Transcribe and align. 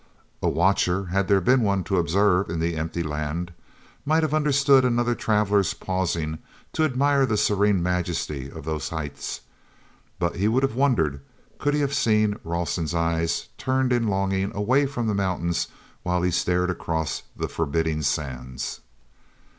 A 0.41 0.49
watcher, 0.49 1.05
had 1.13 1.27
there 1.27 1.39
been 1.39 1.61
one 1.61 1.83
to 1.83 1.97
observe 1.99 2.49
in 2.49 2.59
the 2.59 2.75
empty 2.75 3.03
land, 3.03 3.53
might 4.03 4.23
have 4.23 4.33
understood 4.33 4.83
another 4.83 5.13
traveler's 5.13 5.75
pausing 5.75 6.39
to 6.73 6.83
admire 6.83 7.23
the 7.27 7.37
serene 7.37 7.83
majesty 7.83 8.49
of 8.49 8.65
those 8.65 8.89
heights—but 8.89 10.37
he 10.37 10.47
would 10.47 10.63
have 10.63 10.73
wondered 10.73 11.21
could 11.59 11.75
he 11.75 11.81
have 11.81 11.93
seen 11.93 12.39
Rawson's 12.43 12.95
eyes 12.95 13.49
turned 13.59 13.93
in 13.93 14.07
longing 14.07 14.51
away 14.55 14.87
from 14.87 15.05
the 15.05 15.13
mountains 15.13 15.67
while 16.01 16.23
he 16.23 16.31
stared 16.31 16.71
across 16.71 17.21
the 17.37 17.47
forbidding 17.47 18.01
sands. 18.01 18.79